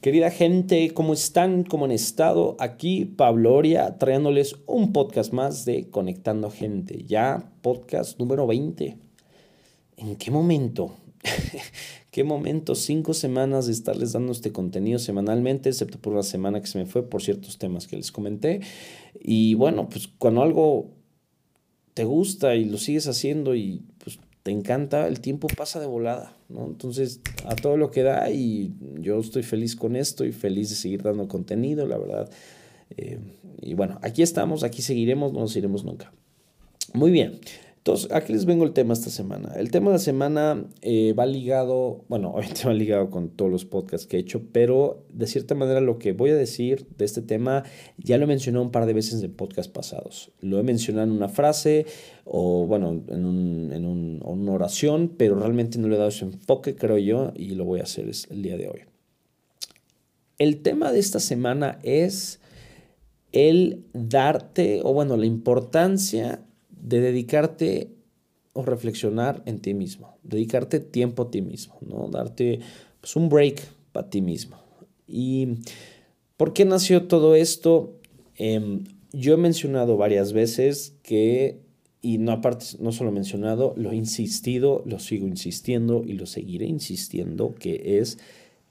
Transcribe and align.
Querida 0.00 0.30
gente, 0.30 0.94
¿cómo 0.94 1.12
están? 1.12 1.62
¿Cómo 1.62 1.84
han 1.84 1.90
estado? 1.90 2.56
Aquí 2.58 3.04
Pablo 3.04 3.52
Oria 3.54 3.98
trayéndoles 3.98 4.56
un 4.66 4.94
podcast 4.94 5.34
más 5.34 5.66
de 5.66 5.90
Conectando 5.90 6.50
Gente. 6.50 7.04
Ya 7.04 7.52
podcast 7.60 8.18
número 8.18 8.46
20. 8.46 8.96
¿En 9.98 10.16
qué 10.16 10.30
momento? 10.30 10.96
¿Qué 12.10 12.24
momento? 12.24 12.74
Cinco 12.76 13.12
semanas 13.12 13.66
de 13.66 13.72
estarles 13.72 14.12
dando 14.12 14.32
este 14.32 14.52
contenido 14.52 14.98
semanalmente, 14.98 15.68
excepto 15.68 15.98
por 15.98 16.14
una 16.14 16.22
semana 16.22 16.62
que 16.62 16.68
se 16.68 16.78
me 16.78 16.86
fue 16.86 17.02
por 17.02 17.20
ciertos 17.20 17.58
temas 17.58 17.86
que 17.86 17.96
les 17.96 18.10
comenté. 18.10 18.62
Y 19.20 19.52
bueno, 19.52 19.90
pues 19.90 20.08
cuando 20.08 20.40
algo 20.40 20.92
te 21.92 22.04
gusta 22.04 22.54
y 22.54 22.64
lo 22.64 22.78
sigues 22.78 23.06
haciendo 23.06 23.54
y 23.54 23.82
pues 24.02 24.18
te 24.42 24.50
encanta, 24.50 25.06
el 25.06 25.20
tiempo 25.20 25.48
pasa 25.48 25.80
de 25.80 25.86
volada, 25.86 26.36
¿no? 26.48 26.66
Entonces, 26.66 27.20
a 27.44 27.56
todo 27.56 27.76
lo 27.76 27.90
que 27.90 28.02
da 28.02 28.30
y 28.30 28.74
yo 28.98 29.18
estoy 29.18 29.42
feliz 29.42 29.76
con 29.76 29.96
esto 29.96 30.24
y 30.24 30.32
feliz 30.32 30.70
de 30.70 30.76
seguir 30.76 31.02
dando 31.02 31.28
contenido, 31.28 31.86
la 31.86 31.98
verdad. 31.98 32.30
Eh, 32.96 33.18
y 33.60 33.74
bueno, 33.74 33.98
aquí 34.02 34.22
estamos, 34.22 34.64
aquí 34.64 34.82
seguiremos, 34.82 35.32
no 35.32 35.40
nos 35.40 35.56
iremos 35.56 35.84
nunca. 35.84 36.12
Muy 36.94 37.10
bien. 37.10 37.40
Entonces, 37.80 38.12
aquí 38.12 38.34
les 38.34 38.44
vengo 38.44 38.64
el 38.64 38.72
tema 38.74 38.92
esta 38.92 39.08
semana. 39.08 39.54
El 39.56 39.70
tema 39.70 39.86
de 39.86 39.94
la 39.94 39.98
semana 39.98 40.66
eh, 40.82 41.14
va 41.14 41.24
ligado, 41.24 42.04
bueno, 42.08 42.30
obviamente 42.34 42.64
va 42.66 42.74
ligado 42.74 43.08
con 43.08 43.30
todos 43.30 43.50
los 43.50 43.64
podcasts 43.64 44.06
que 44.06 44.18
he 44.18 44.20
hecho, 44.20 44.42
pero 44.52 45.06
de 45.10 45.26
cierta 45.26 45.54
manera 45.54 45.80
lo 45.80 45.98
que 45.98 46.12
voy 46.12 46.28
a 46.28 46.36
decir 46.36 46.86
de 46.98 47.06
este 47.06 47.22
tema 47.22 47.64
ya 47.96 48.18
lo 48.18 48.24
he 48.24 48.26
mencionado 48.26 48.66
un 48.66 48.70
par 48.70 48.84
de 48.84 48.92
veces 48.92 49.22
en 49.22 49.32
podcasts 49.32 49.72
pasados. 49.72 50.30
Lo 50.40 50.58
he 50.58 50.62
mencionado 50.62 51.06
en 51.06 51.12
una 51.12 51.28
frase 51.28 51.86
o, 52.26 52.66
bueno, 52.66 53.02
en, 53.08 53.24
un, 53.24 53.72
en 53.72 53.86
un, 53.86 54.20
oración, 54.52 55.14
pero 55.16 55.36
realmente 55.36 55.78
no 55.78 55.88
le 55.88 55.94
he 55.94 55.98
dado 55.98 56.10
ese 56.10 56.24
enfoque, 56.24 56.74
creo 56.74 56.98
yo, 56.98 57.32
y 57.34 57.50
lo 57.50 57.64
voy 57.64 57.80
a 57.80 57.84
hacer 57.84 58.10
el 58.30 58.42
día 58.42 58.56
de 58.56 58.68
hoy. 58.68 58.80
El 60.38 60.62
tema 60.62 60.92
de 60.92 60.98
esta 60.98 61.20
semana 61.20 61.78
es 61.82 62.40
el 63.32 63.84
darte, 63.92 64.80
o 64.82 64.92
bueno, 64.92 65.16
la 65.16 65.26
importancia 65.26 66.42
de 66.70 67.00
dedicarte 67.00 67.90
o 68.52 68.62
reflexionar 68.62 69.42
en 69.46 69.60
ti 69.60 69.74
mismo, 69.74 70.18
dedicarte 70.22 70.80
tiempo 70.80 71.24
a 71.24 71.30
ti 71.30 71.42
mismo, 71.42 71.78
¿no? 71.82 72.08
Darte 72.08 72.60
pues, 73.00 73.16
un 73.16 73.28
break 73.28 73.62
para 73.92 74.08
ti 74.08 74.20
mismo. 74.20 74.56
¿Y 75.06 75.58
por 76.36 76.52
qué 76.52 76.64
nació 76.64 77.06
todo 77.06 77.34
esto? 77.34 78.00
Em, 78.36 78.84
yo 79.12 79.34
he 79.34 79.36
mencionado 79.36 79.96
varias 79.96 80.32
veces 80.32 80.94
que, 81.02 81.60
y 82.02 82.18
no 82.18 82.32
aparte, 82.32 82.64
no 82.78 82.92
solo 82.92 83.12
mencionado, 83.12 83.74
lo 83.76 83.92
he 83.92 83.96
insistido, 83.96 84.82
lo 84.86 84.98
sigo 84.98 85.26
insistiendo 85.26 86.02
y 86.04 86.14
lo 86.14 86.26
seguiré 86.26 86.66
insistiendo, 86.66 87.54
que 87.54 87.98
es 87.98 88.18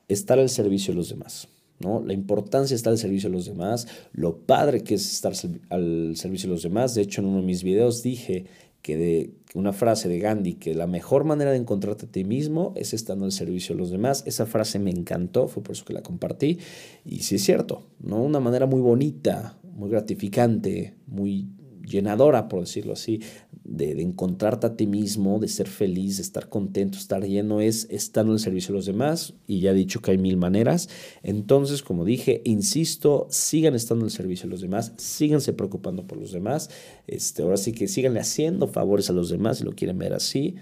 estar 0.08 0.40
al 0.40 0.50
servicio 0.50 0.94
de 0.94 0.98
los 0.98 1.10
demás. 1.10 1.48
¿no? 1.80 2.04
La 2.04 2.14
importancia 2.14 2.74
de 2.74 2.78
estar 2.78 2.92
al 2.92 2.98
servicio 2.98 3.30
de 3.30 3.36
los 3.36 3.46
demás, 3.46 3.88
lo 4.14 4.40
padre 4.40 4.84
que 4.84 4.96
es 4.96 5.12
estar 5.12 5.34
al 5.70 6.14
servicio 6.16 6.50
de 6.50 6.56
los 6.56 6.64
demás. 6.64 6.96
De 6.96 7.04
hecho, 7.04 7.22
en 7.22 7.28
uno 7.28 7.40
de 7.40 7.46
mis 7.46 7.64
videos 7.64 8.04
dije 8.04 8.46
que 8.82 8.98
de 8.98 9.34
una 9.54 9.74
frase 9.74 10.10
de 10.10 10.20
Gandhi, 10.20 10.56
que 10.56 10.74
la 10.74 10.88
mejor 10.88 11.24
manera 11.24 11.52
de 11.52 11.58
encontrarte 11.58 12.06
a 12.06 12.12
ti 12.12 12.24
mismo 12.24 12.74
es 12.76 12.94
estando 12.94 13.26
al 13.26 13.32
servicio 13.32 13.76
de 13.76 13.82
los 13.82 13.92
demás. 13.92 14.24
Esa 14.26 14.46
frase 14.46 14.80
me 14.80 14.92
encantó, 14.92 15.48
fue 15.48 15.62
por 15.62 15.74
eso 15.74 15.86
que 15.86 15.94
la 15.94 16.02
compartí. 16.02 16.60
Y 17.06 17.20
sí 17.20 17.36
es 17.36 17.44
cierto, 17.44 17.84
¿no? 18.00 18.24
Una 18.24 18.40
manera 18.40 18.66
muy 18.66 18.82
bonita, 18.82 19.58
muy 19.64 19.90
gratificante, 19.90 20.96
muy 21.08 21.48
llenadora, 21.84 22.48
por 22.48 22.62
decirlo 22.62 22.94
así, 22.94 23.22
de, 23.64 24.02
encontrarte 24.02 24.68
a 24.68 24.76
ti 24.76 24.88
mismo, 24.88 25.40
de 25.40 25.48
ser 25.48 25.68
feliz, 25.68 26.18
de 26.18 26.24
estar 26.24 26.50
contento, 26.50 26.98
estar 26.98 27.24
lleno, 27.26 27.62
es 27.62 27.88
estando 27.90 28.32
en 28.32 28.36
el 28.36 28.40
servicio 28.40 28.74
de 28.74 28.80
los 28.80 28.86
demás. 28.86 29.34
Y 29.48 29.60
ya 29.60 29.72
he 29.72 29.74
dicho 29.74 30.02
que 30.02 30.12
hay 30.12 30.18
mil 30.18 30.38
maneras. 30.38 30.90
Entonces, 31.24 31.82
como 31.84 32.06
dije, 32.06 32.42
insisto, 32.46 33.28
sigan 33.30 33.76
estando 33.76 34.04
en 34.04 34.08
el 34.08 34.12
servicio 34.12 34.46
de 34.46 34.52
los 34.52 34.62
demás, 34.62 34.94
síganse 34.98 35.54
preocupando 35.54 36.08
por 36.08 36.18
los 36.18 36.32
demás. 36.32 36.70
Este, 37.08 37.44
ahora 37.44 37.58
sí 37.58 37.72
que 37.72 37.88
síganle 37.88 38.20
haciendo 38.20 38.68
favores 38.68 39.10
a 39.10 39.14
los 39.14 39.30
demás 39.30 39.60
si 39.60 39.64
lo 39.64 39.74
quieren 39.74 39.98
ver 39.98 40.14
así. 40.14 40.56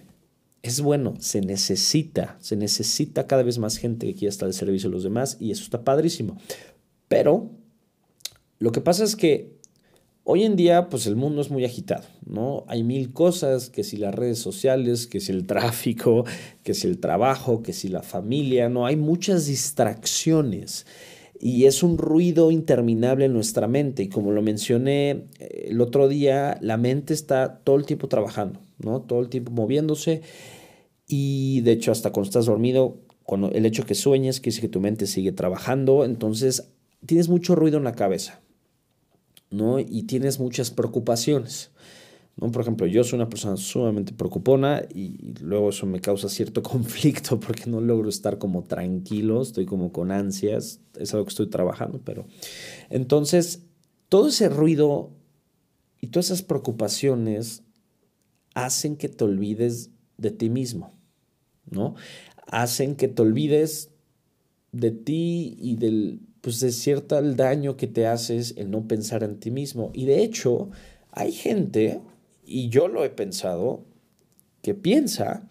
Es 0.63 0.81
bueno, 0.81 1.13
se 1.19 1.41
necesita, 1.41 2.37
se 2.41 2.55
necesita 2.55 3.27
cada 3.27 3.43
vez 3.43 3.57
más 3.57 3.77
gente 3.77 4.07
que 4.07 4.15
quiera 4.15 4.29
estar 4.29 4.47
al 4.47 4.53
servicio 4.53 4.89
de 4.89 4.95
los 4.95 5.03
demás 5.03 5.37
y 5.39 5.51
eso 5.51 5.63
está 5.63 5.83
padrísimo. 5.83 6.37
Pero 7.07 7.51
lo 8.59 8.71
que 8.71 8.81
pasa 8.81 9.03
es 9.03 9.15
que 9.15 9.56
Hoy 10.29 10.43
en 10.43 10.57
día, 10.57 10.89
pues 10.89 11.07
el 11.07 11.15
mundo 11.15 11.39
es 11.39 11.49
muy 11.49 11.63
agitado, 11.63 12.03
¿no? 12.25 12.65
Hay 12.67 12.83
mil 12.83 13.13
cosas, 13.13 13.69
que 13.69 13.85
si 13.85 13.95
las 13.95 14.13
redes 14.13 14.37
sociales, 14.39 15.07
que 15.07 15.21
si 15.21 15.31
el 15.31 15.47
tráfico, 15.47 16.25
que 16.63 16.73
si 16.73 16.85
el 16.85 16.99
trabajo, 16.99 17.63
que 17.63 17.71
si 17.71 17.87
la 17.87 18.03
familia, 18.03 18.67
¿no? 18.67 18.85
Hay 18.85 18.97
muchas 18.97 19.45
distracciones 19.45 20.85
y 21.39 21.63
es 21.63 21.81
un 21.81 21.97
ruido 21.97 22.51
interminable 22.51 23.23
en 23.23 23.31
nuestra 23.31 23.69
mente. 23.69 24.03
Y 24.03 24.09
como 24.09 24.33
lo 24.33 24.41
mencioné 24.41 25.27
eh, 25.39 25.67
el 25.69 25.79
otro 25.79 26.09
día, 26.09 26.57
la 26.59 26.75
mente 26.75 27.13
está 27.13 27.59
todo 27.59 27.77
el 27.77 27.85
tiempo 27.85 28.09
trabajando, 28.09 28.59
¿no? 28.79 29.03
Todo 29.03 29.21
el 29.21 29.29
tiempo 29.29 29.53
moviéndose 29.53 30.23
y 31.07 31.61
de 31.61 31.71
hecho 31.71 31.93
hasta 31.93 32.11
cuando 32.11 32.27
estás 32.27 32.47
dormido, 32.47 32.97
cuando 33.23 33.49
el 33.51 33.65
hecho 33.65 33.85
que 33.85 33.95
sueñes, 33.95 34.41
que 34.41 34.49
dice 34.49 34.59
que 34.59 34.67
tu 34.67 34.81
mente 34.81 35.07
sigue 35.07 35.31
trabajando, 35.31 36.03
entonces 36.03 36.73
tienes 37.05 37.29
mucho 37.29 37.55
ruido 37.55 37.77
en 37.77 37.85
la 37.85 37.93
cabeza. 37.93 38.41
¿No? 39.49 39.79
Y 39.79 40.03
tienes 40.03 40.39
muchas 40.39 40.71
preocupaciones. 40.71 41.71
¿no? 42.35 42.51
Por 42.51 42.61
ejemplo, 42.61 42.85
yo 42.87 43.03
soy 43.03 43.17
una 43.17 43.29
persona 43.29 43.57
sumamente 43.57 44.13
preocupona 44.13 44.83
y 44.93 45.33
luego 45.41 45.69
eso 45.69 45.85
me 45.85 45.99
causa 45.99 46.29
cierto 46.29 46.61
conflicto 46.63 47.39
porque 47.39 47.69
no 47.69 47.81
logro 47.81 48.09
estar 48.09 48.37
como 48.37 48.63
tranquilo, 48.63 49.41
estoy 49.41 49.65
como 49.65 49.91
con 49.91 50.11
ansias, 50.11 50.79
es 50.99 51.13
algo 51.13 51.25
que 51.25 51.31
estoy 51.31 51.47
trabajando, 51.47 51.99
pero 52.03 52.25
entonces 52.89 53.63
todo 54.09 54.29
ese 54.29 54.49
ruido 54.49 55.11
y 55.99 56.07
todas 56.07 56.27
esas 56.27 56.43
preocupaciones 56.43 57.63
hacen 58.53 58.95
que 58.95 59.09
te 59.09 59.23
olvides 59.23 59.91
de 60.17 60.31
ti 60.31 60.49
mismo, 60.49 60.93
¿no? 61.69 61.95
Hacen 62.47 62.95
que 62.95 63.07
te 63.07 63.21
olvides 63.21 63.91
de 64.71 64.91
ti 64.91 65.57
y 65.59 65.75
del, 65.75 66.21
pues 66.47 66.61
de 66.61 66.71
cierto 66.71 67.19
el 67.19 67.35
daño 67.35 67.75
que 67.75 67.87
te 67.87 68.07
haces 68.07 68.53
el 68.55 68.71
no 68.71 68.87
pensar 68.87 69.21
en 69.21 69.37
ti 69.37 69.51
mismo. 69.51 69.91
Y 69.93 70.05
de 70.05 70.23
hecho, 70.23 70.69
hay 71.11 71.33
gente, 71.33 71.99
y 72.45 72.69
yo 72.69 72.87
lo 72.87 73.03
he 73.03 73.09
pensado, 73.09 73.83
que 74.61 74.73
piensa 74.73 75.49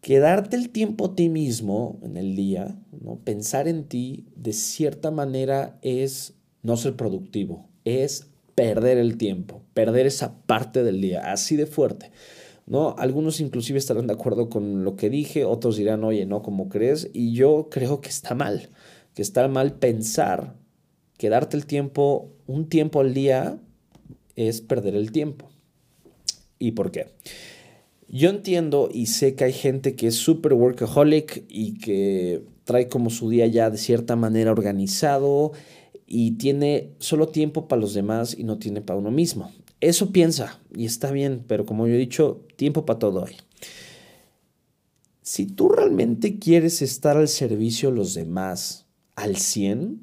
que 0.00 0.18
darte 0.18 0.56
el 0.56 0.70
tiempo 0.70 1.06
a 1.06 1.14
ti 1.14 1.28
mismo 1.28 2.00
en 2.02 2.16
el 2.16 2.34
día, 2.34 2.76
¿no? 3.00 3.20
pensar 3.22 3.68
en 3.68 3.84
ti, 3.84 4.26
de 4.34 4.52
cierta 4.52 5.12
manera 5.12 5.78
es 5.80 6.34
no 6.64 6.76
ser 6.76 6.96
productivo, 6.96 7.68
es 7.84 8.26
perder 8.56 8.98
el 8.98 9.16
tiempo, 9.16 9.62
perder 9.74 10.06
esa 10.06 10.42
parte 10.42 10.82
del 10.82 11.00
día, 11.00 11.30
así 11.30 11.54
de 11.54 11.66
fuerte. 11.66 12.10
¿no? 12.66 12.96
Algunos 12.98 13.38
inclusive 13.38 13.78
estarán 13.78 14.08
de 14.08 14.14
acuerdo 14.14 14.50
con 14.50 14.82
lo 14.82 14.96
que 14.96 15.08
dije, 15.08 15.44
otros 15.44 15.76
dirán, 15.76 16.02
oye, 16.02 16.26
no, 16.26 16.42
¿cómo 16.42 16.68
crees? 16.68 17.08
Y 17.12 17.32
yo 17.32 17.68
creo 17.70 18.00
que 18.00 18.08
está 18.08 18.34
mal 18.34 18.70
que 19.14 19.22
está 19.22 19.46
mal 19.48 19.74
pensar 19.74 20.56
que 21.18 21.28
darte 21.28 21.56
el 21.56 21.66
tiempo, 21.66 22.32
un 22.46 22.68
tiempo 22.68 23.00
al 23.00 23.12
día, 23.12 23.58
es 24.36 24.60
perder 24.60 24.94
el 24.94 25.12
tiempo. 25.12 25.50
¿Y 26.58 26.72
por 26.72 26.90
qué? 26.90 27.08
Yo 28.08 28.30
entiendo 28.30 28.88
y 28.92 29.06
sé 29.06 29.34
que 29.34 29.44
hay 29.44 29.52
gente 29.52 29.94
que 29.94 30.08
es 30.08 30.16
súper 30.16 30.54
workaholic 30.54 31.44
y 31.48 31.78
que 31.78 32.42
trae 32.64 32.88
como 32.88 33.10
su 33.10 33.28
día 33.28 33.46
ya 33.46 33.70
de 33.70 33.78
cierta 33.78 34.16
manera 34.16 34.50
organizado 34.50 35.52
y 36.06 36.32
tiene 36.32 36.90
solo 36.98 37.28
tiempo 37.28 37.68
para 37.68 37.80
los 37.80 37.94
demás 37.94 38.36
y 38.36 38.44
no 38.44 38.58
tiene 38.58 38.80
para 38.80 38.98
uno 38.98 39.10
mismo. 39.10 39.52
Eso 39.80 40.10
piensa 40.10 40.60
y 40.74 40.86
está 40.86 41.10
bien, 41.10 41.44
pero 41.46 41.64
como 41.64 41.86
yo 41.86 41.94
he 41.94 41.98
dicho, 41.98 42.44
tiempo 42.56 42.84
para 42.84 42.98
todo 42.98 43.24
hay. 43.24 43.36
Si 45.22 45.46
tú 45.46 45.68
realmente 45.68 46.38
quieres 46.38 46.82
estar 46.82 47.16
al 47.16 47.28
servicio 47.28 47.90
de 47.90 47.96
los 47.96 48.14
demás, 48.14 48.86
al 49.20 49.36
100, 49.36 50.00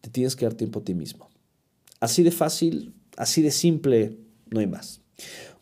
te 0.00 0.10
tienes 0.10 0.34
que 0.34 0.46
dar 0.46 0.54
tiempo 0.54 0.80
a 0.80 0.84
ti 0.84 0.94
mismo. 0.94 1.28
Así 2.00 2.22
de 2.22 2.30
fácil, 2.30 2.94
así 3.16 3.42
de 3.42 3.50
simple, 3.50 4.18
no 4.50 4.60
hay 4.60 4.66
más. 4.66 5.02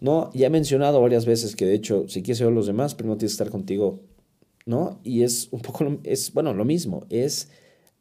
¿No? 0.01 0.31
Ya 0.35 0.47
he 0.47 0.51
mencionado 0.51 1.01
varias 1.01 1.25
veces 1.25 1.57
que 1.57 1.65
de 1.65 1.75
hecho, 1.75 2.07
si 2.09 2.23
quieres 2.23 2.41
ver 2.41 2.51
a 2.51 2.55
los 2.55 2.67
demás, 2.67 2.95
primero 2.95 3.17
tienes 3.17 3.33
que 3.33 3.43
estar 3.43 3.51
contigo, 3.51 4.01
¿no? 4.67 5.01
Y 5.03 5.23
es 5.23 5.49
un 5.51 5.61
poco, 5.61 5.99
es, 6.05 6.33
bueno, 6.35 6.53
lo 6.53 6.65
mismo, 6.65 7.07
es 7.09 7.49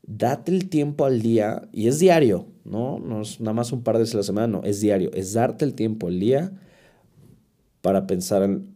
date 0.04 0.52
el 0.52 0.70
tiempo 0.70 1.06
al 1.06 1.22
día, 1.22 1.68
y 1.72 1.88
es 1.88 2.00
diario, 2.00 2.48
¿no? 2.66 3.00
No 3.00 3.22
es 3.22 3.40
nada 3.40 3.54
más 3.54 3.72
un 3.72 3.84
par 3.84 3.96
de 3.96 4.02
veces 4.02 4.16
a 4.16 4.18
la 4.18 4.24
semana, 4.24 4.48
no, 4.48 4.64
es 4.64 4.82
diario, 4.82 5.12
es 5.14 5.34
darte 5.34 5.64
el 5.66 5.74
tiempo 5.74 6.08
al 6.08 6.20
día 6.20 6.52
para 7.82 8.06
pensar 8.06 8.44
en, 8.44 8.76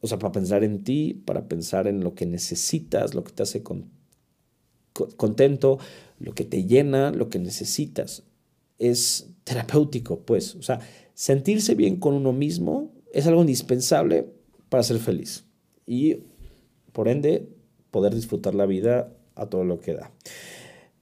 o 0.00 0.06
sea, 0.06 0.18
para 0.18 0.32
pensar 0.32 0.64
en 0.64 0.82
ti, 0.82 1.22
para 1.26 1.46
pensar 1.46 1.86
en 1.86 2.02
lo 2.02 2.14
que 2.14 2.24
necesitas, 2.24 3.14
lo 3.14 3.22
que 3.22 3.32
te 3.32 3.42
hace 3.42 3.62
contento, 5.16 5.78
lo 6.18 6.34
que 6.34 6.44
te 6.44 6.64
llena, 6.64 7.10
lo 7.10 7.28
que 7.28 7.38
necesitas. 7.38 8.24
Es 8.78 9.30
terapéutico, 9.44 10.20
pues. 10.20 10.54
O 10.56 10.62
sea, 10.62 10.80
sentirse 11.14 11.74
bien 11.74 11.96
con 11.96 12.14
uno 12.14 12.32
mismo 12.32 12.92
es 13.12 13.26
algo 13.26 13.40
indispensable 13.40 14.26
para 14.68 14.82
ser 14.82 14.98
feliz. 14.98 15.44
Y, 15.86 16.18
por 16.92 17.08
ende, 17.08 17.48
poder 17.90 18.14
disfrutar 18.14 18.54
la 18.54 18.66
vida 18.66 19.12
a 19.34 19.46
todo 19.46 19.64
lo 19.64 19.80
que 19.80 19.94
da. 19.94 20.12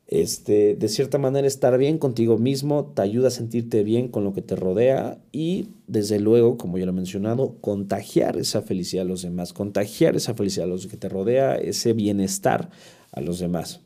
Este, 0.08 0.76
de 0.76 0.88
cierta 0.88 1.19
manera, 1.19 1.48
estar 1.48 1.76
bien 1.78 1.98
contigo 1.98 2.38
mismo 2.38 2.93
te 2.94 3.02
ayuda 3.02 3.28
a 3.28 3.32
sentirte 3.32 3.82
bien 3.82 4.06
con 4.06 4.22
lo 4.22 4.32
que 4.32 4.43
te 4.43 4.54
rodea 4.54 5.19
y, 5.32 5.70
desde 5.88 6.20
luego, 6.20 6.56
como 6.56 6.78
ya 6.78 6.84
lo 6.84 6.93
he 6.93 6.94
mencionado, 6.94 7.56
contagiar 7.60 8.37
esa 8.37 8.62
felicidad 8.62 9.04
a 9.04 9.08
los 9.08 9.22
demás, 9.22 9.52
contagiar 9.52 10.14
esa 10.14 10.34
felicidad 10.34 10.66
a 10.66 10.70
los 10.70 10.87
que 10.87 10.96
te 10.96 11.08
rodea, 11.08 11.56
ese 11.56 11.93
bienestar 11.93 12.70
a 13.10 13.20
los 13.20 13.40
demás, 13.40 13.81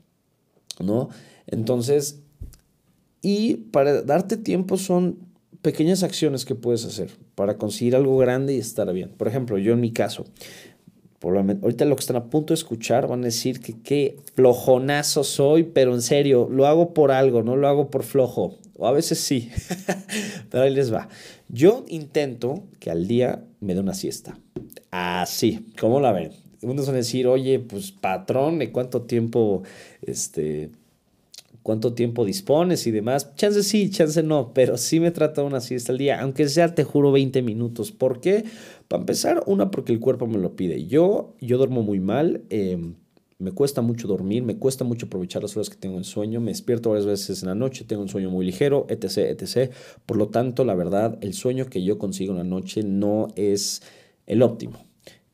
¿no? 0.82 1.08
Entonces, 1.46 2.20
y 3.22 3.56
para 3.56 4.02
darte 4.02 4.36
tiempo 4.36 4.76
son 4.76 5.18
pequeñas 5.62 6.02
acciones 6.02 6.44
que 6.44 6.54
puedes 6.54 6.84
hacer 6.84 7.10
para 7.34 7.58
conseguir 7.58 7.94
algo 7.96 8.16
grande 8.18 8.54
y 8.54 8.58
estar 8.58 8.90
bien. 8.92 9.10
Por 9.10 9.28
ejemplo, 9.28 9.58
yo 9.58 9.72
en 9.74 9.80
mi 9.80 9.92
caso, 9.92 10.24
ahorita 11.22 11.84
lo 11.84 11.96
que 11.96 12.00
están 12.00 12.16
a 12.16 12.30
punto 12.30 12.54
de 12.54 12.58
escuchar 12.58 13.06
van 13.06 13.20
a 13.20 13.24
decir 13.24 13.60
que 13.60 13.78
qué 13.80 14.16
flojonazo 14.34 15.22
soy, 15.24 15.64
pero 15.64 15.94
en 15.94 16.02
serio, 16.02 16.48
lo 16.50 16.66
hago 16.66 16.94
por 16.94 17.12
algo, 17.12 17.42
no 17.42 17.56
lo 17.56 17.68
hago 17.68 17.90
por 17.90 18.02
flojo. 18.02 18.58
O 18.76 18.86
a 18.86 18.92
veces 18.92 19.18
sí, 19.18 19.50
pero 20.50 20.64
ahí 20.64 20.74
les 20.74 20.92
va. 20.92 21.08
Yo 21.48 21.84
intento 21.88 22.64
que 22.78 22.90
al 22.90 23.06
día 23.06 23.44
me 23.60 23.74
dé 23.74 23.80
una 23.80 23.92
siesta. 23.92 24.38
Así, 24.90 25.66
¿cómo 25.78 26.00
la 26.00 26.12
ven? 26.12 26.49
Unos 26.62 26.86
van 26.86 26.94
a 26.94 26.98
decir, 26.98 27.26
oye, 27.26 27.58
pues 27.58 27.90
patrón, 27.92 28.58
¿de 28.58 28.70
cuánto 28.70 29.02
tiempo 29.02 29.62
este, 30.02 30.70
cuánto 31.62 31.92
tiempo 31.92 32.24
dispones 32.24 32.86
y 32.86 32.90
demás. 32.90 33.34
Chance 33.36 33.62
sí, 33.62 33.90
chance 33.90 34.22
no, 34.22 34.52
pero 34.54 34.76
sí 34.76 35.00
me 35.00 35.10
trata 35.10 35.42
una 35.42 35.60
siesta 35.60 35.92
al 35.92 35.98
día, 35.98 36.20
aunque 36.20 36.48
sea, 36.48 36.74
te 36.74 36.84
juro, 36.84 37.12
20 37.12 37.42
minutos. 37.42 37.92
¿Por 37.92 38.20
qué? 38.20 38.44
Para 38.88 39.02
empezar, 39.02 39.42
una, 39.46 39.70
porque 39.70 39.92
el 39.92 40.00
cuerpo 40.00 40.26
me 40.26 40.38
lo 40.38 40.56
pide. 40.56 40.86
Yo, 40.86 41.34
yo 41.40 41.58
duermo 41.58 41.82
muy 41.82 42.00
mal. 42.00 42.42
Em, 42.50 42.94
me 43.38 43.52
cuesta 43.52 43.80
mucho 43.80 44.06
dormir, 44.06 44.42
me 44.42 44.58
cuesta 44.58 44.84
mucho 44.84 45.06
aprovechar 45.06 45.42
las 45.42 45.56
horas 45.56 45.70
que 45.70 45.76
tengo 45.76 45.96
en 45.96 46.04
sueño, 46.04 46.40
me 46.40 46.50
despierto 46.50 46.90
varias 46.90 47.06
veces 47.06 47.42
en 47.42 47.48
la 47.48 47.54
noche, 47.54 47.86
tengo 47.86 48.02
un 48.02 48.08
sueño 48.08 48.28
muy 48.30 48.44
ligero, 48.44 48.86
etc., 48.90 49.40
etc. 49.40 49.72
Por 50.04 50.18
lo 50.18 50.28
tanto, 50.28 50.62
la 50.66 50.74
verdad, 50.74 51.16
el 51.22 51.32
sueño 51.32 51.66
que 51.66 51.82
yo 51.82 51.96
consigo 51.96 52.32
en 52.32 52.38
la 52.38 52.44
noche 52.44 52.82
no 52.82 53.28
es 53.36 53.80
el 54.26 54.42
óptimo. 54.42 54.84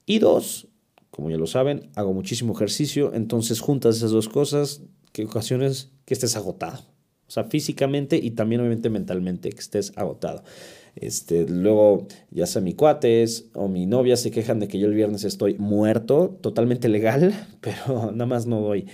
Y 0.07 0.21
dos, 0.21 0.69
como 1.17 1.31
ya 1.31 1.39
lo 1.39 1.47
saben, 1.47 1.89
hago 1.95 2.13
muchísimo 2.13 2.53
ejercicio, 2.55 3.15
entonces 3.15 3.61
juntas 3.61 3.97
esas 3.97 4.11
dos 4.11 4.29
cosas, 4.29 4.83
que 5.13 5.25
ocasiones 5.25 5.91
que 6.05 6.13
estés 6.13 6.37
agotado. 6.37 6.81
O 7.27 7.31
sea, 7.31 7.45
físicamente 7.45 8.19
y 8.23 8.33
también 8.33 8.61
obviamente 8.61 8.91
mentalmente, 8.91 9.49
que 9.49 9.59
estés 9.59 9.95
agotado. 9.97 10.45
Este, 10.95 11.49
luego, 11.49 12.07
ya 12.31 12.45
sea 12.45 12.61
mi 12.61 12.75
cuates 12.75 13.47
o 13.55 13.67
mi 13.67 13.87
novia 13.87 14.19
se 14.19 14.31
quejan 14.31 14.61
de 14.61 14.69
que 14.69 14.79
yo 14.79 14.89
el 14.89 14.95
viernes 14.95 15.25
estoy 15.25 15.55
muerto, 15.55 16.37
totalmente 16.43 16.91
legal, 16.91 17.33
pero 17.63 18.13
nada 18.13 18.27
más 18.27 18.45
no 18.45 18.61
doy. 18.61 18.85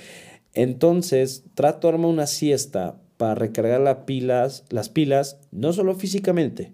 Entonces, 0.55 1.43
trato 1.55 1.89
de 1.89 1.95
armar 1.95 2.09
una 2.09 2.29
siesta 2.29 3.01
para 3.17 3.35
recargar 3.35 3.81
las 3.81 3.97
pilas, 4.05 4.65
las 4.71 4.91
pilas, 4.91 5.41
no 5.51 5.73
solo 5.73 5.97
físicamente, 5.97 6.73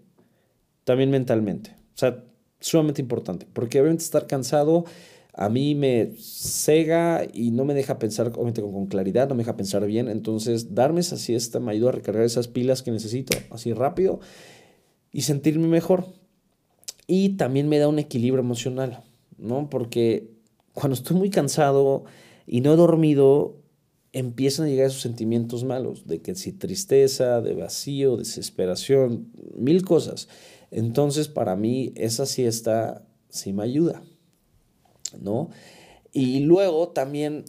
también 0.85 1.09
mentalmente. 1.09 1.71
O 1.94 1.99
sea, 1.99 2.23
sumamente 2.61 3.01
importante, 3.01 3.47
porque 3.51 3.81
obviamente 3.81 4.05
estar 4.05 4.27
cansado 4.27 4.85
a 5.40 5.49
mí 5.49 5.76
me 5.76 6.14
cega 6.19 7.25
y 7.32 7.52
no 7.52 7.64
me 7.64 7.73
deja 7.73 8.00
pensar, 8.00 8.32
obviamente 8.35 8.61
con 8.61 8.87
claridad, 8.87 9.29
no 9.29 9.37
me 9.37 9.44
deja 9.44 9.56
pensar 9.56 9.87
bien. 9.87 10.08
Entonces, 10.08 10.75
darme 10.75 10.99
esa 10.99 11.17
siesta 11.17 11.61
me 11.61 11.70
ayuda 11.70 11.90
a 11.90 11.93
recargar 11.93 12.25
esas 12.25 12.49
pilas 12.49 12.82
que 12.82 12.90
necesito 12.90 13.38
así 13.50 13.73
rápido 13.73 14.19
y 15.12 15.23
sentirme 15.23 15.69
mejor. 15.69 16.06
Y 17.06 17.37
también 17.37 17.69
me 17.69 17.79
da 17.79 17.87
un 17.87 18.00
equilibrio 18.00 18.43
emocional, 18.43 19.05
¿no? 19.38 19.70
Porque 19.70 20.29
cuando 20.75 20.94
estoy 20.94 21.17
muy 21.17 21.31
cansado 21.31 22.02
y 22.44 22.61
no 22.61 22.73
he 22.73 22.76
dormido, 22.76 23.62
empiezan 24.12 24.67
a 24.67 24.70
llegar 24.70 24.87
esos 24.87 25.02
sentimientos 25.02 25.62
malos, 25.62 26.08
de 26.08 26.20
que 26.20 26.34
si 26.34 26.52
tristeza, 26.52 27.41
de 27.41 27.55
vacío, 27.55 28.17
desesperación, 28.17 29.31
mil 29.56 29.84
cosas. 29.84 30.29
Entonces, 30.73 31.29
para 31.29 31.55
mí, 31.55 31.93
esa 31.94 32.26
siesta 32.26 33.06
sí 33.29 33.52
me 33.52 33.62
ayuda. 33.62 34.02
¿No? 35.20 35.50
Y 36.12 36.40
luego 36.40 36.88
también 36.88 37.44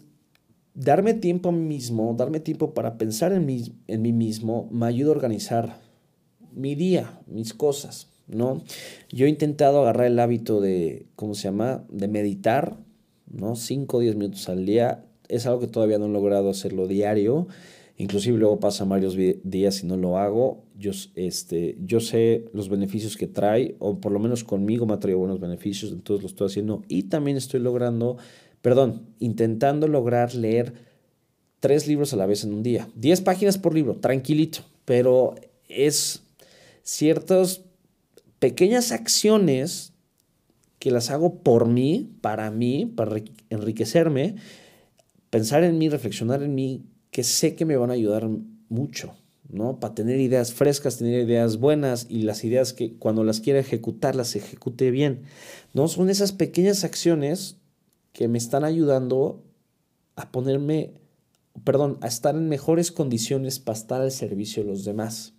darme 0.73 1.13
tiempo 1.13 1.49
a 1.49 1.51
mí 1.51 1.65
mismo, 1.65 2.13
darme 2.17 2.39
tiempo 2.39 2.73
para 2.73 2.97
pensar 2.97 3.33
en 3.33 3.45
mí, 3.45 3.73
en 3.87 4.01
mí 4.01 4.13
mismo, 4.13 4.67
me 4.71 4.85
ayuda 4.85 5.09
a 5.09 5.15
organizar 5.15 5.79
mi 6.53 6.75
día, 6.75 7.19
mis 7.27 7.53
cosas, 7.53 8.07
¿no? 8.27 8.61
Yo 9.09 9.25
he 9.25 9.29
intentado 9.29 9.81
agarrar 9.81 10.07
el 10.07 10.19
hábito 10.19 10.61
de, 10.61 11.07
¿cómo 11.15 11.35
se 11.35 11.43
llama? 11.43 11.85
De 11.89 12.07
meditar, 12.07 12.77
¿no? 13.27 13.55
5 13.55 13.97
o 13.97 13.99
10 13.99 14.15
minutos 14.15 14.49
al 14.49 14.65
día. 14.65 15.05
Es 15.27 15.45
algo 15.45 15.59
que 15.59 15.67
todavía 15.67 15.99
no 15.99 16.05
he 16.05 16.09
logrado 16.09 16.49
hacerlo 16.49 16.87
diario. 16.87 17.47
Inclusive 17.99 18.37
luego 18.37 18.61
pasan 18.61 18.87
varios 18.87 19.17
días 19.43 19.83
y 19.83 19.85
no 19.85 19.97
lo 19.97 20.17
hago. 20.17 20.63
Yo, 20.79 20.91
este, 21.15 21.77
yo 21.85 21.99
sé 21.99 22.45
los 22.53 22.69
beneficios 22.69 23.17
que 23.17 23.27
trae, 23.27 23.75
o 23.79 23.99
por 23.99 24.13
lo 24.13 24.19
menos 24.19 24.45
conmigo 24.45 24.85
me 24.85 24.93
ha 24.93 24.99
traído 25.01 25.19
buenos 25.19 25.41
beneficios, 25.41 25.91
entonces 25.91 26.23
lo 26.23 26.29
estoy 26.29 26.47
haciendo. 26.47 26.81
Y 26.87 27.03
también 27.03 27.35
estoy 27.35 27.59
logrando, 27.59 28.15
perdón, 28.61 29.01
intentando 29.19 29.89
lograr 29.89 30.33
leer 30.33 30.75
tres 31.59 31.89
libros 31.89 32.13
a 32.13 32.15
la 32.15 32.25
vez 32.25 32.45
en 32.45 32.53
un 32.53 32.63
día. 32.63 32.87
Diez 32.95 33.19
páginas 33.19 33.57
por 33.57 33.75
libro, 33.75 33.97
tranquilito, 33.97 34.59
pero 34.85 35.35
es 35.67 36.23
ciertas 36.83 37.63
pequeñas 38.39 38.93
acciones 38.93 39.91
que 40.79 40.91
las 40.91 41.09
hago 41.09 41.39
por 41.39 41.67
mí, 41.67 42.09
para 42.21 42.49
mí, 42.49 42.85
para 42.95 43.21
enriquecerme, 43.49 44.35
pensar 45.29 45.65
en 45.65 45.77
mí, 45.77 45.89
reflexionar 45.89 46.41
en 46.43 46.55
mí, 46.55 46.85
sé 47.23 47.55
que 47.55 47.65
me 47.65 47.77
van 47.77 47.89
a 47.89 47.93
ayudar 47.93 48.29
mucho, 48.69 49.13
¿no? 49.49 49.79
Para 49.79 49.95
tener 49.95 50.19
ideas 50.19 50.53
frescas, 50.53 50.97
tener 50.97 51.25
ideas 51.25 51.57
buenas 51.57 52.05
y 52.09 52.21
las 52.23 52.43
ideas 52.43 52.73
que 52.73 52.93
cuando 52.95 53.23
las 53.23 53.39
quiera 53.39 53.59
ejecutar, 53.59 54.15
las 54.15 54.35
ejecute 54.35 54.91
bien, 54.91 55.23
¿no? 55.73 55.87
Son 55.87 56.09
esas 56.09 56.31
pequeñas 56.31 56.83
acciones 56.83 57.57
que 58.13 58.27
me 58.27 58.37
están 58.37 58.63
ayudando 58.63 59.43
a 60.15 60.31
ponerme, 60.31 60.93
perdón, 61.63 61.97
a 62.01 62.07
estar 62.07 62.35
en 62.35 62.49
mejores 62.49 62.91
condiciones 62.91 63.59
para 63.59 63.77
estar 63.77 64.01
al 64.01 64.11
servicio 64.11 64.63
de 64.63 64.69
los 64.69 64.85
demás. 64.85 65.33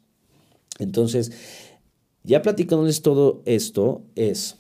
Entonces, 0.79 1.33
ya 2.25 2.43
platicándoles 2.43 3.03
todo 3.03 3.43
esto, 3.45 4.03
es, 4.15 4.57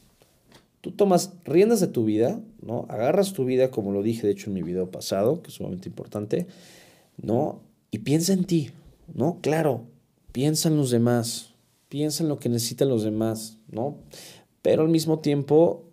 tú 0.81 0.93
tomas 0.93 1.33
riendas 1.45 1.81
de 1.81 1.89
tu 1.89 2.05
vida, 2.05 2.41
¿no? 2.62 2.87
Agarras 2.89 3.33
tu 3.33 3.45
vida, 3.45 3.71
como 3.71 3.93
lo 3.93 4.03
dije 4.03 4.27
de 4.27 4.33
hecho 4.33 4.50
en 4.50 4.55
mi 4.55 4.62
video 4.62 4.91
pasado, 4.91 5.43
que 5.43 5.49
es 5.49 5.55
sumamente 5.55 5.89
importante, 5.89 6.47
¿no? 7.23 7.62
Y 7.91 7.99
piensa 7.99 8.33
en 8.33 8.45
ti, 8.45 8.71
¿no? 9.15 9.39
Claro, 9.41 9.87
piensa 10.33 10.69
en 10.69 10.77
los 10.77 10.91
demás, 10.91 11.55
piensa 11.89 12.23
en 12.23 12.29
lo 12.29 12.39
que 12.39 12.49
necesitan 12.49 12.89
los 12.89 13.03
demás, 13.03 13.59
¿no? 13.69 13.99
Pero 14.62 14.83
al 14.83 14.89
mismo 14.89 15.21
tiempo, 15.21 15.85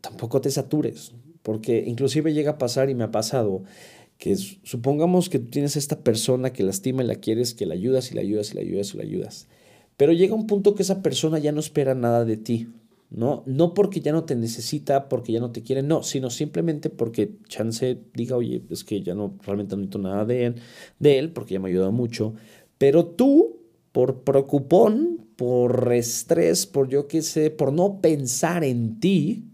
tampoco 0.00 0.40
te 0.40 0.50
satures, 0.50 1.12
porque 1.42 1.84
inclusive 1.86 2.32
llega 2.32 2.52
a 2.52 2.58
pasar 2.58 2.90
y 2.90 2.94
me 2.94 3.04
ha 3.04 3.10
pasado 3.10 3.62
que 4.18 4.36
supongamos 4.36 5.28
que 5.28 5.38
tú 5.38 5.50
tienes 5.50 5.76
a 5.76 5.78
esta 5.78 6.00
persona 6.00 6.52
que 6.52 6.62
lastima 6.62 7.02
y 7.02 7.06
la 7.06 7.16
quieres, 7.16 7.54
que 7.54 7.66
la 7.66 7.74
ayudas 7.74 8.10
y 8.10 8.14
la 8.14 8.22
ayudas 8.22 8.52
y 8.52 8.54
la 8.54 8.60
ayudas 8.62 8.94
y 8.94 8.96
la 8.96 9.02
ayudas, 9.02 9.46
pero 9.96 10.12
llega 10.12 10.34
un 10.34 10.46
punto 10.46 10.74
que 10.74 10.82
esa 10.82 11.02
persona 11.02 11.38
ya 11.38 11.52
no 11.52 11.60
espera 11.60 11.94
nada 11.94 12.24
de 12.24 12.36
ti, 12.36 12.68
¿no? 13.10 13.42
No 13.46 13.74
porque 13.74 14.00
ya 14.00 14.12
no 14.12 14.24
te 14.24 14.34
necesita, 14.36 15.08
porque 15.08 15.32
ya 15.32 15.40
no 15.40 15.52
te 15.52 15.62
quiere, 15.62 15.82
no, 15.82 16.02
sino 16.02 16.30
simplemente 16.30 16.90
porque 16.90 17.36
Chance 17.48 17.98
diga, 18.14 18.36
oye, 18.36 18.62
es 18.70 18.84
que 18.84 19.02
ya 19.02 19.14
no 19.14 19.36
realmente 19.44 19.76
no 19.76 19.82
necesito 19.82 19.98
nada 19.98 20.24
de 20.24 20.46
él, 20.46 20.54
de 20.98 21.18
él, 21.18 21.32
porque 21.32 21.54
ya 21.54 21.60
me 21.60 21.68
ha 21.68 21.70
ayudado 21.70 21.92
mucho. 21.92 22.34
Pero 22.78 23.06
tú, 23.06 23.60
por 23.92 24.22
preocupón, 24.22 25.26
por 25.36 25.92
estrés, 25.92 26.66
por 26.66 26.88
yo 26.88 27.06
qué 27.08 27.22
sé, 27.22 27.50
por 27.50 27.72
no 27.72 28.00
pensar 28.00 28.64
en 28.64 29.00
ti, 29.00 29.44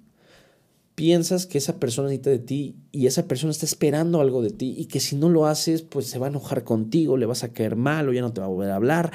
piensas 0.95 1.47
que 1.47 1.59
esa 1.59 1.79
persona 1.79 2.09
necesita 2.09 2.31
de 2.31 2.39
ti 2.39 2.77
y 2.93 3.07
esa 3.07 3.27
persona 3.27 3.51
está 3.51 3.67
esperando 3.67 4.21
algo 4.21 4.43
de 4.43 4.51
ti 4.51 4.75
y 4.77 4.87
que 4.87 5.01
si 5.01 5.17
no 5.17 5.29
lo 5.29 5.47
haces, 5.47 5.83
pues 5.83 6.07
se 6.07 6.19
va 6.19 6.27
a 6.27 6.31
enojar 6.31 6.65
contigo, 6.65 7.17
le 7.17 7.27
vas 7.27 7.45
a 7.45 7.53
caer 7.53 7.77
mal 7.77 8.09
o 8.09 8.13
ya 8.13 8.21
no 8.21 8.33
te 8.33 8.41
va 8.41 8.47
a 8.47 8.51
volver 8.51 8.71
a 8.71 8.77
hablar, 8.77 9.13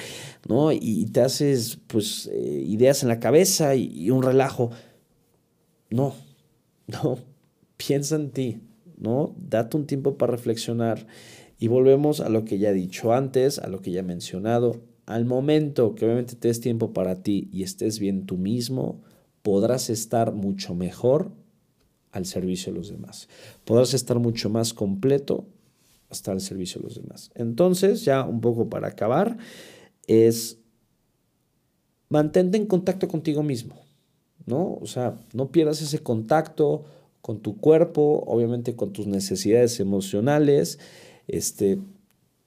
¿no? 0.48 0.72
Y, 0.72 1.06
te 1.12 1.22
haces, 1.22 1.80
pues, 1.88 2.30
eh, 2.34 2.64
ideas 2.68 3.04
en 3.04 3.10
la 3.10 3.20
cabeza 3.20 3.76
y, 3.76 3.92
y, 3.94 4.10
un 4.10 4.24
relajo. 4.24 4.72
No, 5.90 6.16
no, 6.88 7.20
piensa 7.78 8.16
en 8.16 8.32
ti, 8.32 8.62
¿no? 8.98 9.36
Date 9.38 9.78
un 9.78 9.86
tiempo 9.86 10.18
para 10.18 10.32
reflexionar 10.32 11.06
y 11.60 11.68
volvemos 11.68 12.22
a 12.22 12.30
lo 12.30 12.44
que 12.44 12.58
ya 12.58 12.70
he 12.72 12.74
dicho 12.74 13.14
antes, 13.14 13.60
a 13.60 13.68
lo 13.68 13.82
que 13.82 13.92
ya 13.92 14.00
he 14.00 14.04
mencionado. 14.04 14.82
Al 15.06 15.26
momento 15.26 15.96
que 15.96 16.06
obviamente 16.06 16.36
te 16.36 16.50
des 16.50 16.60
tiempo 16.60 16.92
para 16.92 17.22
ti 17.22 17.50
y 17.54 17.64
estés 17.64 18.00
bien 18.00 18.26
tú 18.26 18.38
mismo, 18.38 19.02
podrás 19.42 19.90
estar 19.90 20.34
mucho 20.34 20.76
mejor 20.76 21.32
al 22.12 22.26
servicio 22.26 22.72
de 22.72 22.80
los 22.80 22.90
demás. 22.90 23.28
Podrás 23.66 23.94
estar 23.94 24.20
mucho 24.20 24.50
más 24.50 24.74
completo 24.74 25.46
hasta 26.10 26.32
el 26.32 26.42
servicio 26.42 26.80
de 26.82 26.88
los 26.88 26.96
demás. 26.96 27.32
Entonces, 27.36 28.06
ya 28.06 28.24
un 28.24 28.42
poco 28.42 28.70
para 28.70 28.88
acabar, 28.88 29.38
es 30.08 30.58
mantente 32.10 32.58
en 32.58 32.66
contacto 32.66 33.08
contigo 33.08 33.44
mismo, 33.44 33.76
¿no? 34.46 34.78
O 34.82 34.86
sea, 34.86 35.18
no 35.34 35.52
pierdas 35.52 35.82
ese 35.82 36.00
contacto 36.00 36.86
con 37.22 37.42
tu 37.42 37.58
cuerpo, 37.58 38.24
obviamente 38.26 38.76
con 38.76 38.94
tus 38.94 39.08
necesidades 39.08 39.80
emocionales. 39.80 40.80
Este, 41.28 41.80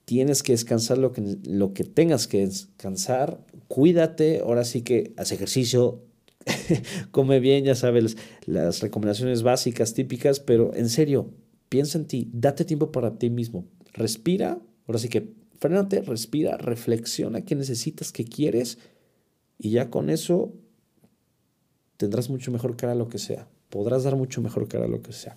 tienes 0.06 0.42
que 0.42 0.52
descansar 0.52 0.96
lo 0.96 1.12
que, 1.12 1.36
lo 1.44 1.74
que 1.74 1.84
tengas 1.84 2.26
que 2.26 2.46
descansar. 2.46 3.44
Cuídate, 3.68 4.40
ahora 4.40 4.64
sí 4.64 4.80
que 4.82 5.12
haz 5.18 5.32
ejercicio, 5.32 6.02
come 7.10 7.40
bien, 7.40 7.64
ya 7.64 7.74
sabes, 7.74 8.16
las 8.46 8.80
recomendaciones 8.80 9.42
básicas, 9.42 9.94
típicas, 9.94 10.40
pero 10.40 10.74
en 10.74 10.88
serio, 10.88 11.30
piensa 11.68 11.98
en 11.98 12.06
ti, 12.06 12.30
date 12.32 12.64
tiempo 12.64 12.92
para 12.92 13.18
ti 13.18 13.30
mismo, 13.30 13.66
respira, 13.92 14.58
ahora 14.86 14.98
sí 14.98 15.08
que 15.08 15.32
frénate, 15.58 16.02
respira, 16.02 16.56
reflexiona 16.56 17.44
qué 17.44 17.54
necesitas, 17.54 18.12
qué 18.12 18.24
quieres, 18.24 18.78
y 19.58 19.70
ya 19.70 19.90
con 19.90 20.08
eso 20.10 20.54
tendrás 21.96 22.30
mucho 22.30 22.50
mejor 22.50 22.76
cara 22.76 22.92
a 22.92 22.96
lo 22.96 23.08
que 23.08 23.18
sea, 23.18 23.48
podrás 23.68 24.04
dar 24.04 24.16
mucho 24.16 24.40
mejor 24.40 24.68
cara 24.68 24.86
a 24.86 24.88
lo 24.88 25.02
que 25.02 25.12
sea. 25.12 25.36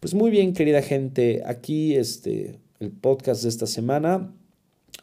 Pues 0.00 0.14
muy 0.14 0.30
bien, 0.30 0.52
querida 0.52 0.80
gente, 0.80 1.42
aquí 1.44 1.96
este, 1.96 2.60
el 2.78 2.92
podcast 2.92 3.42
de 3.42 3.48
esta 3.48 3.66
semana. 3.66 4.32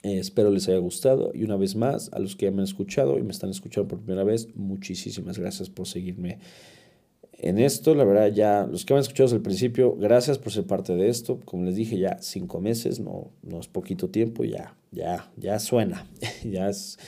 Eh, 0.05 0.19
espero 0.19 0.51
les 0.51 0.67
haya 0.69 0.77
gustado 0.77 1.31
y 1.33 1.43
una 1.43 1.55
vez 1.55 1.75
más 1.75 2.11
a 2.13 2.19
los 2.19 2.35
que 2.35 2.45
ya 2.45 2.51
me 2.51 2.59
han 2.59 2.65
escuchado 2.65 3.17
y 3.17 3.23
me 3.23 3.31
están 3.31 3.49
escuchando 3.49 3.87
por 3.87 3.97
primera 4.01 4.23
vez, 4.23 4.55
muchísimas 4.55 5.39
gracias 5.39 5.67
por 5.71 5.87
seguirme 5.87 6.37
en 7.39 7.57
esto. 7.57 7.95
La 7.95 8.03
verdad 8.03 8.27
ya 8.27 8.67
los 8.69 8.85
que 8.85 8.93
me 8.93 8.99
han 8.99 9.01
escuchado 9.01 9.25
desde 9.25 9.37
el 9.37 9.41
principio, 9.41 9.95
gracias 9.95 10.37
por 10.37 10.51
ser 10.51 10.67
parte 10.67 10.95
de 10.95 11.09
esto. 11.09 11.39
Como 11.43 11.63
les 11.63 11.75
dije 11.75 11.97
ya 11.97 12.19
cinco 12.21 12.61
meses, 12.61 12.99
no, 12.99 13.31
no 13.41 13.59
es 13.59 13.67
poquito 13.67 14.11
tiempo, 14.11 14.43
ya, 14.43 14.75
ya, 14.91 15.31
ya 15.37 15.57
suena, 15.57 16.07
ya 16.43 16.69
es 16.69 16.99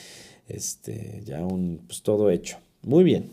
este, 0.47 1.21
ya 1.23 1.45
un, 1.45 1.83
pues 1.85 2.01
todo 2.01 2.31
hecho. 2.31 2.57
Muy 2.81 3.03
bien. 3.03 3.29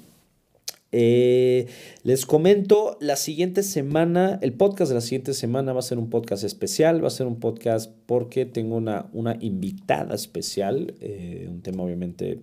Eh, 0.97 1.67
les 2.05 2.25
comento, 2.25 2.97
la 3.01 3.17
siguiente 3.17 3.65
semana, 3.65 4.39
el 4.43 4.53
podcast 4.53 4.91
de 4.91 4.95
la 4.95 5.01
siguiente 5.01 5.35
semana 5.35 5.73
va 5.73 5.81
a 5.81 5.83
ser 5.83 5.99
un 5.99 6.09
podcast 6.09 6.45
especial, 6.45 7.03
va 7.03 7.09
a 7.09 7.11
ser 7.11 7.27
un 7.27 7.41
podcast 7.41 7.91
porque 8.07 8.47
tengo 8.47 8.77
una, 8.77 9.11
una 9.13 9.37
invitada 9.41 10.15
especial, 10.15 10.95
eh, 11.01 11.49
un 11.51 11.63
tema 11.63 11.83
obviamente 11.83 12.43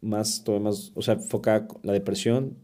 más, 0.00 0.44
todo 0.44 0.60
más, 0.60 0.92
o 0.94 1.02
sea, 1.02 1.14
enfocada 1.14 1.66
la 1.82 1.92
depresión, 1.92 2.58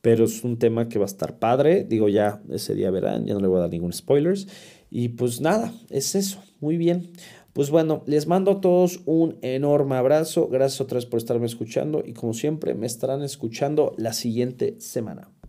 pero 0.00 0.24
es 0.24 0.42
un 0.42 0.58
tema 0.58 0.88
que 0.88 0.98
va 0.98 1.04
a 1.04 1.06
estar 1.06 1.38
padre, 1.38 1.84
digo 1.84 2.08
ya 2.08 2.42
ese 2.50 2.74
día 2.74 2.90
verán, 2.90 3.26
ya 3.26 3.34
no 3.34 3.40
le 3.40 3.46
voy 3.46 3.58
a 3.58 3.60
dar 3.60 3.70
ningún 3.70 3.92
spoilers, 3.92 4.48
y 4.90 5.10
pues 5.10 5.40
nada, 5.40 5.72
es 5.88 6.16
eso, 6.16 6.42
muy 6.58 6.78
bien. 6.78 7.12
Pues 7.54 7.70
bueno, 7.70 8.02
les 8.06 8.26
mando 8.26 8.50
a 8.50 8.60
todos 8.60 9.00
un 9.06 9.38
enorme 9.40 9.94
abrazo. 9.94 10.48
Gracias 10.48 10.80
otra 10.80 10.96
vez 10.96 11.06
por 11.06 11.18
estarme 11.18 11.46
escuchando 11.46 12.02
y 12.04 12.12
como 12.12 12.34
siempre 12.34 12.74
me 12.74 12.86
estarán 12.86 13.22
escuchando 13.22 13.94
la 13.96 14.12
siguiente 14.12 14.74
semana. 14.80 15.33